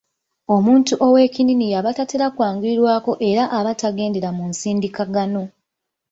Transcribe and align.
Omuntu 0.55 0.93
ow'ekinnini 1.05 1.65
y'aba 1.73 1.91
tatera 1.97 2.27
kwanguyirwako 2.35 3.11
era 3.29 3.43
aba 3.57 3.71
tagendera 3.81 4.29
mu 4.37 4.43
nsindikagano. 4.51 5.43